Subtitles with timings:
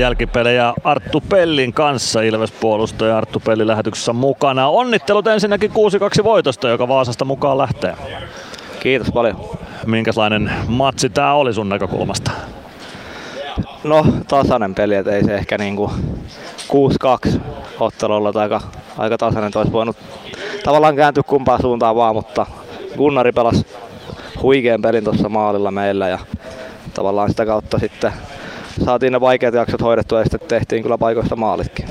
[0.00, 4.68] jälkipelejä Arttu Pellin kanssa, Ilves-puolustaja Arttu Pelli lähetyksessä mukana.
[4.68, 5.70] Onnittelut ensinnäkin
[6.20, 7.94] 6-2 voitosta, joka Vaasasta mukaan lähtee.
[8.80, 9.50] Kiitos paljon.
[9.86, 12.30] Minkälainen matsi tämä oli sun näkökulmasta?
[13.84, 15.92] No tasainen peli, että ei se ehkä niinku
[17.28, 17.40] 6-2
[17.80, 18.60] ottelulla aika,
[18.98, 19.96] aika tasainen, että olisi voinut
[20.64, 22.46] tavallaan kääntyä kumpaan suuntaan vaan, mutta
[22.96, 23.66] Gunnari pelasi
[24.42, 26.18] huikean pelin tuossa maalilla meillä ja
[26.94, 28.12] tavallaan sitä kautta sitten
[28.84, 31.86] saatiin ne vaikeat jaksot hoidettua ja sitten tehtiin kyllä paikoista maalitkin.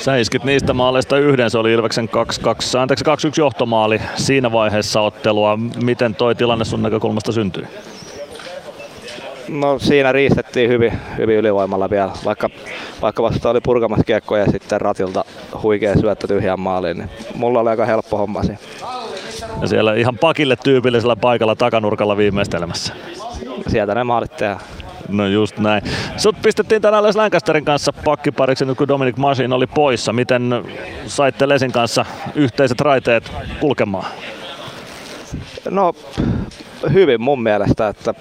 [0.00, 3.08] Sä iskit niistä maaleista yhden, se oli Ilveksen 2-2, anteeksi 2-1
[3.38, 5.58] johtomaali siinä vaiheessa ottelua.
[5.84, 7.64] Miten toi tilanne sun näkökulmasta syntyi?
[9.48, 12.50] No siinä riistettiin hyvin, hyvin ylivoimalla vielä, vaikka,
[13.02, 15.24] vaikka vasta oli purkamassa kiekkoja ja sitten ratilta
[15.62, 18.58] huikea syöttö tyhjään maaliin, niin mulla oli aika helppo homma siinä.
[19.60, 22.94] Ja siellä ihan pakille tyypillisellä paikalla takanurkalla viimeistelemässä.
[23.66, 24.60] Sieltä ne maalit tehdään.
[25.08, 25.82] No just näin.
[26.16, 30.12] Sut pistettiin tänään Les Lancasterin kanssa pakkipariksi nyt kun Dominic Masin oli poissa.
[30.12, 30.64] Miten
[31.06, 34.06] saitte Lesin kanssa yhteiset raiteet kulkemaan?
[35.70, 35.92] No
[36.92, 38.14] hyvin mun mielestä, että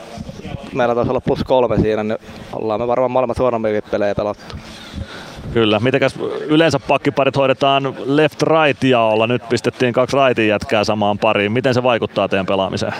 [0.73, 2.17] meillä taisi olla plus kolme siinä, niin
[2.53, 4.55] ollaan me varmaan molemmat huonommin pelejä pelattu.
[5.53, 5.79] Kyllä.
[5.79, 9.27] Mitenkäs yleensä pakkiparit hoidetaan left right jaolla.
[9.27, 11.51] Nyt pistettiin kaksi rightin jätkää samaan pariin.
[11.51, 12.93] Miten se vaikuttaa teidän pelaamiseen?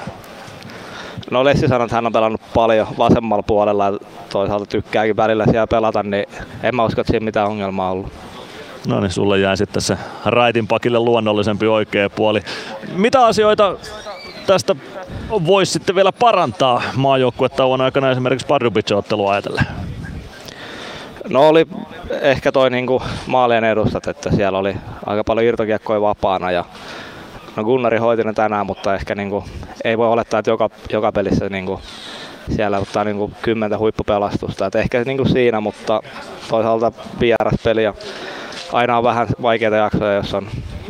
[1.32, 3.98] No Lessi sanoi, että hän on pelannut paljon vasemmalla puolella ja
[4.30, 6.26] toisaalta tykkääkin välillä siellä pelata, niin
[6.64, 8.12] en mä usko, että siinä mitään ongelmaa ollut.
[8.88, 12.42] No niin, sulle jäi sitten se raitin pakille luonnollisempi oikea puoli.
[12.94, 13.76] Mitä asioita
[14.48, 14.76] tästä
[15.30, 19.66] voisi sitten vielä parantaa maajoukkuetauon aikana esimerkiksi Pardubic-ottelua ajatellen?
[21.30, 21.68] No oli
[22.22, 26.66] ehkä toi niinku maalien edustat, että siellä oli aika paljon irtokiekkoja vapaana ja
[27.58, 29.44] no Gunnari hoiti ne tänään, mutta ehkä niinku,
[29.84, 31.82] ei voi olettaa, että joka, joka pelissä niinku,
[32.56, 34.66] siellä ottaa niinku kymmentä huippupelastusta.
[34.66, 36.02] Et ehkä niinku siinä, mutta
[36.50, 36.92] toisaalta
[37.64, 37.94] peli ja
[38.74, 40.48] aina on vähän vaikeita jaksoja, jos on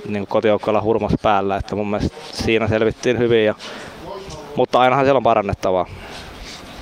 [0.07, 3.55] niin kotijoukkoilla hurmas päällä, että mun mielestä siinä selvittiin hyvin, ja,
[4.55, 5.85] mutta ainahan siellä on parannettavaa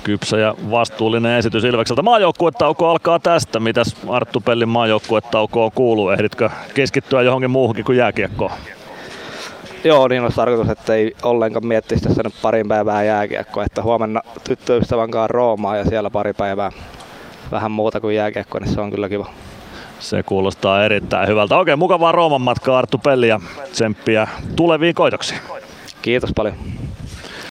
[0.04, 2.02] kypsä ja vastuullinen esitys Ilvekseltä.
[2.02, 3.60] Maajoukkuetauko alkaa tästä.
[3.60, 6.10] Mitäs Arttu Pellin maajoukkuetaukoon kuuluu?
[6.10, 8.50] Ehditkö keskittyä johonkin muuhunkin kuin jääkiekkoon?
[9.86, 13.64] Joo, niin olisi tarkoitus, että ei ollenkaan miettisi tässä nyt parin päivää jääkiekkoa.
[13.64, 16.72] Että huomenna tyttöystävän kanssa Roomaa ja siellä pari päivää
[17.50, 19.26] vähän muuta kuin jääkiekkoa, niin se on kyllä kiva.
[19.98, 21.58] Se kuulostaa erittäin hyvältä.
[21.58, 23.40] Okei, mukavaa Rooman matkaa Arttu Pelli ja
[23.72, 25.40] tsemppiä tuleviin koitoksiin.
[26.02, 26.54] Kiitos paljon.